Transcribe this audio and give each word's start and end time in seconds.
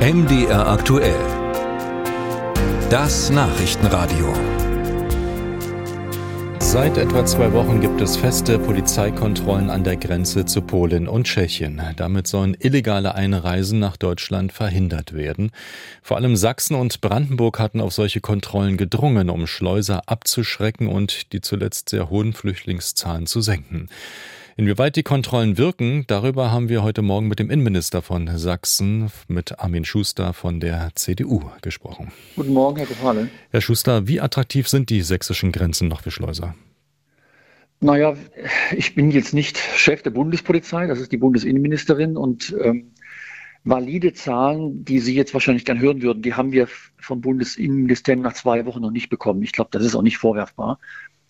MDR 0.00 0.66
aktuell. 0.66 1.14
Das 2.88 3.28
Nachrichtenradio. 3.28 4.32
Seit 6.58 6.96
etwa 6.96 7.26
zwei 7.26 7.52
Wochen 7.52 7.82
gibt 7.82 8.00
es 8.00 8.16
feste 8.16 8.58
Polizeikontrollen 8.58 9.68
an 9.68 9.84
der 9.84 9.98
Grenze 9.98 10.46
zu 10.46 10.62
Polen 10.62 11.06
und 11.06 11.24
Tschechien. 11.24 11.82
Damit 11.96 12.28
sollen 12.28 12.56
illegale 12.58 13.14
Einreisen 13.14 13.78
nach 13.78 13.98
Deutschland 13.98 14.52
verhindert 14.54 15.12
werden. 15.12 15.50
Vor 16.00 16.16
allem 16.16 16.34
Sachsen 16.34 16.76
und 16.76 17.02
Brandenburg 17.02 17.58
hatten 17.58 17.82
auf 17.82 17.92
solche 17.92 18.22
Kontrollen 18.22 18.78
gedrungen, 18.78 19.28
um 19.28 19.46
Schleuser 19.46 20.04
abzuschrecken 20.06 20.86
und 20.86 21.34
die 21.34 21.42
zuletzt 21.42 21.90
sehr 21.90 22.08
hohen 22.08 22.32
Flüchtlingszahlen 22.32 23.26
zu 23.26 23.42
senken. 23.42 23.90
Inwieweit 24.60 24.94
die 24.96 25.02
Kontrollen 25.02 25.56
wirken, 25.56 26.04
darüber 26.06 26.52
haben 26.52 26.68
wir 26.68 26.82
heute 26.82 27.00
Morgen 27.00 27.28
mit 27.28 27.38
dem 27.38 27.48
Innenminister 27.48 28.02
von 28.02 28.28
Sachsen, 28.36 29.10
mit 29.26 29.58
Armin 29.58 29.86
Schuster 29.86 30.34
von 30.34 30.60
der 30.60 30.90
CDU 30.96 31.44
gesprochen. 31.62 32.12
Guten 32.36 32.52
Morgen, 32.52 32.76
Herr 32.76 32.84
Gefale. 32.84 33.30
Herr 33.48 33.62
Schuster, 33.62 34.06
wie 34.06 34.20
attraktiv 34.20 34.68
sind 34.68 34.90
die 34.90 35.00
sächsischen 35.00 35.50
Grenzen 35.50 35.88
noch 35.88 36.02
für 36.02 36.10
Schleuser? 36.10 36.54
Naja, 37.80 38.16
ich 38.76 38.94
bin 38.94 39.10
jetzt 39.10 39.32
nicht 39.32 39.56
Chef 39.56 40.02
der 40.02 40.10
Bundespolizei, 40.10 40.86
das 40.86 41.00
ist 41.00 41.10
die 41.10 41.16
Bundesinnenministerin 41.16 42.18
und 42.18 42.54
ähm, 42.62 42.90
valide 43.64 44.12
Zahlen, 44.12 44.84
die 44.84 44.98
Sie 44.98 45.14
jetzt 45.14 45.32
wahrscheinlich 45.32 45.64
gern 45.64 45.80
hören 45.80 46.02
würden, 46.02 46.20
die 46.20 46.34
haben 46.34 46.52
wir 46.52 46.68
vom 46.98 47.22
Bundesinnenministerium 47.22 48.22
nach 48.22 48.34
zwei 48.34 48.66
Wochen 48.66 48.82
noch 48.82 48.90
nicht 48.90 49.08
bekommen. 49.08 49.42
Ich 49.42 49.52
glaube, 49.52 49.70
das 49.72 49.86
ist 49.86 49.94
auch 49.94 50.02
nicht 50.02 50.18
vorwerfbar. 50.18 50.78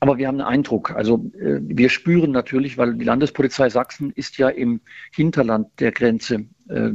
Aber 0.00 0.18
wir 0.18 0.28
haben 0.28 0.40
einen 0.40 0.48
Eindruck. 0.48 0.90
Also 0.90 1.30
äh, 1.38 1.60
wir 1.62 1.88
spüren 1.88 2.30
natürlich, 2.30 2.76
weil 2.78 2.94
die 2.94 3.04
Landespolizei 3.04 3.68
Sachsen 3.70 4.10
ist 4.10 4.36
ja 4.38 4.48
im 4.48 4.80
Hinterland 5.14 5.68
der 5.80 5.92
Grenze 5.92 6.46
äh, 6.68 6.90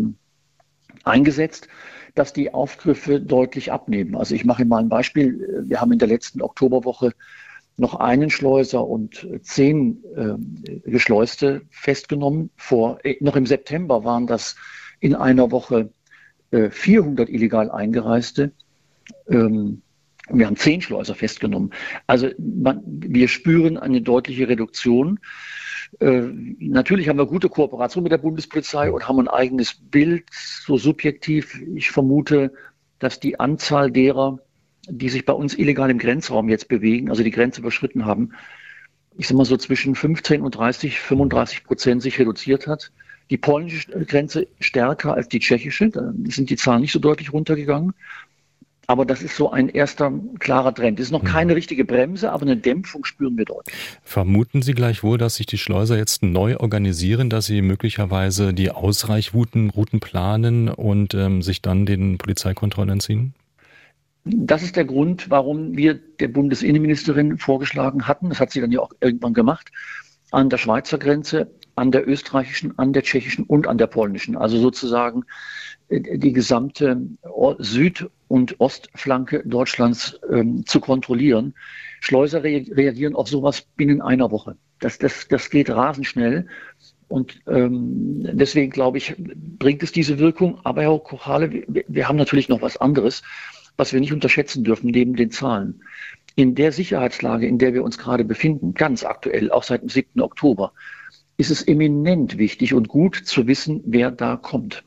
eingesetzt, 1.04 1.68
dass 2.14 2.34
die 2.34 2.54
Aufgriffe 2.54 3.20
deutlich 3.20 3.72
abnehmen. 3.72 4.16
Also 4.16 4.36
ich 4.36 4.46
mache 4.46 4.66
mal 4.66 4.80
ein 4.80 4.90
Beispiel. 4.90 5.64
Wir 5.68 5.82
haben 5.82 5.92
in 5.92 6.00
der 6.00 6.08
letzten 6.08 6.42
Oktoberwoche 6.42 7.14
noch 7.78 7.96
einen 7.96 8.30
Schleuser 8.30 8.86
und 8.86 9.28
zehn 9.42 10.04
äh, 10.16 10.90
Geschleuste 10.90 11.62
festgenommen. 11.72 12.52
Vor, 12.56 13.00
äh, 13.04 13.16
noch 13.22 13.36
im 13.36 13.46
September 13.46 14.04
waren 14.04 14.28
das 14.28 14.56
in 15.00 15.16
einer 15.16 15.52
Woche 15.52 15.92
äh, 16.52 16.70
400 16.70 17.30
illegal 17.30 17.72
Eingereiste. 17.72 18.52
Ähm, 19.28 19.82
wir 20.34 20.46
haben 20.46 20.56
zehn 20.56 20.82
Schleuser 20.82 21.16
festgenommen. 21.16 21.72
Also 22.08 22.30
man, 22.38 22.82
wir 22.86 23.28
spüren 23.28 23.78
eine 23.78 24.02
deutliche 24.02 24.48
Reduktion. 24.48 25.20
Äh, 26.00 26.22
natürlich 26.60 27.10
haben 27.10 27.18
wir 27.18 27.26
gute 27.26 27.50
Kooperation 27.50 28.04
mit 28.04 28.12
der 28.12 28.18
Bundespolizei 28.18 28.92
und 28.92 29.08
haben 29.08 29.20
ein 29.20 29.28
eigenes 29.28 29.74
Bild, 29.74 30.26
so 30.32 30.78
subjektiv. 30.78 31.62
Ich 31.76 31.92
vermute, 31.92 32.54
dass 33.00 33.20
die 33.20 33.40
Anzahl 33.40 33.92
derer, 33.92 34.40
die 34.88 35.10
sich 35.10 35.26
bei 35.26 35.34
uns 35.34 35.58
illegal 35.58 35.90
im 35.90 35.98
Grenzraum 35.98 36.50
jetzt 36.50 36.68
bewegen, 36.68 37.10
also 37.10 37.24
die 37.24 37.32
Grenze 37.32 37.62
überschritten 37.62 38.06
haben, 38.06 38.32
ich 39.18 39.28
sag 39.28 39.38
mal 39.38 39.46
so 39.46 39.58
zwischen 39.58 39.96
15 39.96 40.42
und 40.42 40.56
30, 40.56 41.00
35 41.00 41.64
Prozent 41.66 42.02
sich 42.02 42.18
reduziert 42.20 42.68
hat. 42.68 42.92
Die 43.30 43.38
polnische 43.38 43.90
Grenze 44.06 44.48
stärker 44.60 45.14
als 45.14 45.30
die 45.30 45.40
tschechische, 45.40 45.90
da 45.90 46.14
sind 46.26 46.50
die 46.50 46.56
Zahlen 46.56 46.82
nicht 46.82 46.92
so 46.92 47.00
deutlich 47.00 47.32
runtergegangen. 47.32 47.94
Aber 48.92 49.06
das 49.06 49.22
ist 49.22 49.38
so 49.38 49.50
ein 49.50 49.70
erster 49.70 50.12
klarer 50.40 50.76
Trend. 50.76 51.00
Es 51.00 51.06
ist 51.06 51.12
noch 51.14 51.22
hm. 51.22 51.30
keine 51.30 51.56
richtige 51.56 51.86
Bremse, 51.86 52.30
aber 52.30 52.42
eine 52.42 52.58
Dämpfung 52.58 53.06
spüren 53.06 53.38
wir 53.38 53.46
dort. 53.46 53.66
Vermuten 54.04 54.62
Sie 54.62 54.74
gleichwohl, 54.74 55.18
dass 55.18 55.36
sich 55.36 55.46
die 55.46 55.58
Schleuser 55.58 55.96
jetzt 55.96 56.24
neu 56.24 56.58
organisieren, 56.58 57.30
dass 57.30 57.46
sie 57.46 57.62
möglicherweise 57.62 58.54
die 58.54 58.70
Ausreichrouten 58.70 59.70
Routen 59.70 60.02
planen 60.02 60.68
und 60.68 61.14
ähm, 61.14 61.42
sich 61.42 61.62
dann 61.62 61.86
den 61.86 62.18
Polizeikontrollen 62.18 62.90
entziehen? 62.90 63.34
Das 64.26 64.62
ist 64.62 64.76
der 64.76 64.84
Grund, 64.84 65.30
warum 65.30 65.78
wir 65.78 65.94
der 65.94 66.28
Bundesinnenministerin 66.28 67.38
vorgeschlagen 67.38 68.10
hatten, 68.10 68.28
das 68.28 68.42
hat 68.42 68.52
sie 68.52 68.60
dann 68.60 68.74
ja 68.74 68.82
auch 68.82 68.92
irgendwann 69.00 69.34
gemacht, 69.34 69.72
an 70.32 70.50
der 70.50 70.58
Schweizer 70.58 70.98
Grenze, 70.98 71.50
an 71.76 71.92
der 71.92 72.06
österreichischen, 72.06 72.78
an 72.78 72.92
der 72.92 73.04
tschechischen 73.04 73.46
und 73.46 73.68
an 73.68 73.78
der 73.78 73.88
polnischen. 73.88 74.36
Also 74.36 74.58
sozusagen 74.58 75.24
äh, 75.88 76.18
die 76.18 76.34
gesamte 76.34 77.00
Süd- 77.60 78.10
und 78.32 78.62
Ostflanke 78.62 79.44
Deutschlands 79.46 80.18
ähm, 80.32 80.66
zu 80.66 80.80
kontrollieren. 80.80 81.54
Schleuser 82.00 82.44
re 82.46 82.66
reagieren 82.72 83.14
auf 83.14 83.28
sowas 83.28 83.62
binnen 83.76 84.02
einer 84.02 84.32
Woche. 84.32 84.56
Das, 84.80 84.98
das, 84.98 85.28
das 85.28 85.50
geht 85.50 85.70
rasend 85.70 86.08
schnell. 86.08 86.48
Und 87.10 87.42
ähm, 87.46 88.26
deswegen 88.32 88.72
glaube 88.72 89.00
ich, 89.00 89.16
bringt 89.18 89.84
es 89.84 89.92
diese 89.92 90.18
Wirkung. 90.18 90.62
Aber 90.64 90.82
Herr 90.82 90.98
Kochale, 91.00 91.52
wir, 91.52 91.84
wir 91.90 92.08
haben 92.08 92.16
natürlich 92.16 92.48
noch 92.48 92.62
was 92.62 92.78
anderes, 92.78 93.22
was 93.76 93.92
wir 93.92 94.00
nicht 94.00 94.14
unterschätzen 94.14 94.64
dürfen, 94.64 94.92
neben 94.92 95.18
den 95.18 95.32
Zahlen. 95.32 95.82
In 96.36 96.56
der 96.56 96.72
Sicherheitslage, 96.72 97.46
in 97.48 97.58
der 97.58 97.74
wir 97.74 97.84
uns 97.84 97.98
gerade 97.98 98.24
befinden, 98.24 98.74
ganz 98.74 99.04
aktuell, 99.04 99.52
auch 99.52 99.64
seit 99.64 99.82
dem 99.82 99.90
7. 99.90 100.22
Oktober, 100.22 100.72
ist 101.42 101.50
es 101.50 101.64
eminent 101.64 102.38
wichtig 102.38 102.76
und 102.76 102.88
gut 102.88 103.16
zu 103.16 103.48
wissen, 103.48 103.82
wer 103.84 104.12
da 104.12 104.38
kommt. 104.38 104.84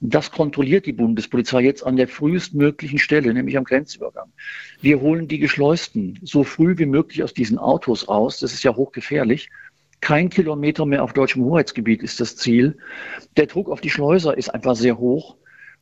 Das 0.00 0.32
kontrolliert 0.32 0.84
die 0.84 0.92
Bundespolizei 0.92 1.60
jetzt 1.60 1.86
an 1.86 1.94
der 1.94 2.08
frühestmöglichen 2.08 2.98
Stelle, 2.98 3.32
nämlich 3.32 3.56
am 3.56 3.62
Grenzübergang. 3.62 4.32
Wir 4.80 5.00
holen 5.00 5.28
die 5.28 5.38
Geschleusten 5.38 6.18
so 6.24 6.42
früh 6.42 6.76
wie 6.76 6.86
möglich 6.86 7.22
aus 7.22 7.34
diesen 7.34 7.56
Autos 7.56 8.08
raus. 8.08 8.40
Das 8.40 8.52
ist 8.52 8.64
ja 8.64 8.74
hochgefährlich. 8.74 9.48
Kein 10.00 10.28
Kilometer 10.28 10.86
mehr 10.86 11.04
auf 11.04 11.12
deutschem 11.12 11.44
Hoheitsgebiet 11.44 12.02
ist 12.02 12.18
das 12.18 12.34
Ziel. 12.34 12.78
Der 13.36 13.46
Druck 13.46 13.70
auf 13.70 13.80
die 13.80 13.90
Schleuser 13.90 14.36
ist 14.36 14.48
einfach 14.48 14.74
sehr 14.74 14.98
hoch. 14.98 15.36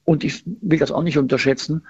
Und 0.05 0.23
ich 0.23 0.43
will 0.45 0.79
das 0.79 0.93
auch 0.93 1.03
nicht 1.03 1.17
unterschätzen. 1.17 1.87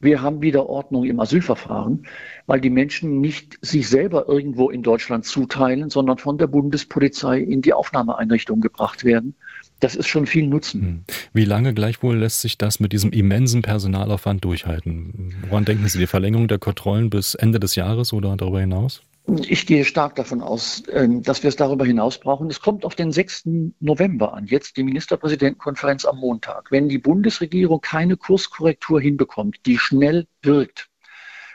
Wir 0.00 0.22
haben 0.22 0.40
wieder 0.40 0.66
Ordnung 0.66 1.04
im 1.04 1.20
Asylverfahren, 1.20 2.06
weil 2.46 2.60
die 2.60 2.70
Menschen 2.70 3.20
nicht 3.20 3.58
sich 3.60 3.88
selber 3.88 4.28
irgendwo 4.28 4.70
in 4.70 4.82
Deutschland 4.82 5.26
zuteilen, 5.26 5.90
sondern 5.90 6.16
von 6.16 6.38
der 6.38 6.46
Bundespolizei 6.46 7.38
in 7.38 7.60
die 7.60 7.74
Aufnahmeeinrichtung 7.74 8.60
gebracht 8.60 9.04
werden. 9.04 9.34
Das 9.80 9.94
ist 9.94 10.08
schon 10.08 10.26
viel 10.26 10.46
Nutzen. 10.46 10.80
Hm. 10.80 11.04
Wie 11.34 11.44
lange 11.44 11.74
gleichwohl 11.74 12.16
lässt 12.16 12.40
sich 12.40 12.56
das 12.56 12.80
mit 12.80 12.92
diesem 12.92 13.10
immensen 13.12 13.60
Personalaufwand 13.60 14.44
durchhalten? 14.44 15.34
Woran 15.48 15.66
denken 15.66 15.86
Sie, 15.86 15.98
die 15.98 16.06
Verlängerung 16.06 16.48
der 16.48 16.58
Kontrollen 16.58 17.10
bis 17.10 17.34
Ende 17.34 17.60
des 17.60 17.74
Jahres 17.74 18.12
oder 18.12 18.36
darüber 18.36 18.60
hinaus? 18.60 19.02
Ich 19.46 19.66
gehe 19.66 19.84
stark 19.84 20.16
davon 20.16 20.40
aus, 20.40 20.82
ähm, 20.90 21.22
dass 21.22 21.42
wir 21.42 21.48
es 21.48 21.56
darüber 21.56 21.84
hinaus 21.84 22.18
brauchen. 22.18 22.48
Es 22.48 22.60
kommt 22.60 22.84
auf 22.84 22.94
den 22.94 23.12
6. 23.12 23.74
November 23.80 24.34
an, 24.34 24.46
jetzt 24.46 24.76
die 24.76 24.82
Ministerpräsidentenkonferenz 24.82 26.04
am 26.04 26.18
Montag. 26.18 26.70
Wenn 26.70 26.88
die 26.88 26.98
Bundesregierung 26.98 27.80
keine 27.80 28.16
Kurskorrektur 28.16 29.00
hinbekommt, 29.00 29.66
die 29.66 29.78
schnell 29.78 30.26
wirkt, 30.42 30.90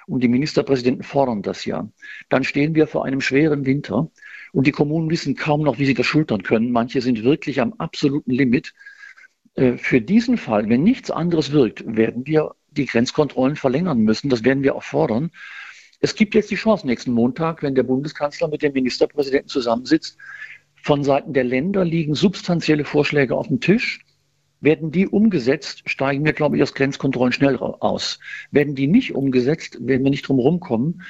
und 0.08 0.22
die 0.22 0.28
Ministerpräsidenten 0.28 1.04
fordern 1.04 1.42
das 1.42 1.66
ja, 1.66 1.90
dann 2.30 2.44
stehen 2.44 2.76
wir 2.76 2.88
vor 2.88 3.06
einem 3.06 3.22
schweren 3.22 3.66
Winter. 3.66 4.12
Und 4.52 4.68
die 4.68 4.72
Kommunen 4.72 5.10
wissen 5.10 5.36
kaum 5.36 5.64
noch, 5.64 5.80
wie 5.80 5.86
sie 5.86 5.96
das 5.96 6.06
schultern 6.06 6.44
können. 6.44 6.72
Manche 6.72 7.02
sind 7.02 7.24
wirklich 7.24 7.60
am 7.60 7.74
absoluten 7.74 8.32
Limit. 8.32 8.74
Äh, 9.56 9.78
für 9.78 10.02
diesen 10.02 10.38
Fall, 10.38 10.70
wenn 10.70 10.84
nichts 10.84 11.12
anderes 11.12 11.52
wirkt, 11.52 11.84
werden 11.88 12.28
wir 12.28 12.56
die 12.70 12.86
Grenzkontrollen 12.86 13.56
verlängern 13.56 14.00
müssen. 14.00 14.30
Das 14.30 14.44
werden 14.44 14.64
wir 14.64 14.76
auch 14.76 14.84
fordern. 14.84 15.32
Es 16.02 16.16
gibt 16.16 16.36
jetzt 16.36 16.52
die 16.52 16.56
Chance 16.56 16.86
nächsten 16.86 17.12
Montag, 17.12 17.64
wenn 17.64 17.76
der 17.76 17.84
Bundeskanzler 17.84 18.48
mit 18.48 18.62
dem 18.62 18.74
Ministerpräsidenten 18.74 19.50
zusammensitzt. 19.50 20.18
Von 20.76 21.04
Seiten 21.04 21.34
der 21.34 21.44
Länder 21.44 21.84
liegen 21.84 22.14
substanzielle 22.14 22.86
Vorschläge 22.86 23.36
auf 23.36 23.48
dem 23.48 23.60
Tisch. 23.60 24.02
Werden 24.62 24.92
die 24.92 25.08
umgesetzt, 25.08 25.84
steigen 25.86 26.26
wir, 26.26 26.34
glaube 26.34 26.58
ich, 26.58 26.64
aus 26.64 26.74
Grenzkontrollen 26.74 27.34
schnell 27.34 27.58
aus. 27.58 28.20
Werden 28.52 28.76
die 28.76 28.88
nicht 28.88 29.16
umgesetzt, 29.16 29.78
werden 29.82 30.04
wir 30.04 30.12
nicht 30.12 30.28
drum 30.28 30.40
rumkommen 30.40 31.02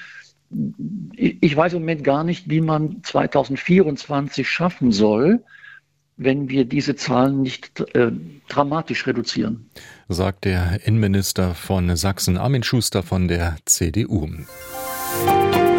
ich 1.16 1.56
weiß 1.56 1.74
im 1.74 1.80
Moment 1.80 2.04
gar 2.04 2.24
nicht, 2.24 2.50
wie 2.50 2.62
man 2.62 3.04
2024 3.04 4.48
schaffen 4.48 4.92
soll, 4.92 5.44
wenn 6.18 6.50
wir 6.50 6.66
diese 6.66 6.96
Zahlen 6.96 7.42
nicht 7.42 7.82
äh, 7.94 8.12
dramatisch 8.48 9.06
reduzieren. 9.06 9.70
Sagt 10.08 10.46
der 10.46 10.80
Innenminister 10.86 11.56
von 11.56 11.96
Sachsen, 11.98 12.38
Armin 12.38 12.64
Schuster 12.64 13.04
von 13.04 13.28
der 13.28 13.58
CDU. 13.66 14.30
Bye. 15.24 15.75